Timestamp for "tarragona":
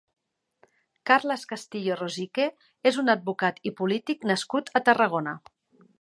4.89-5.37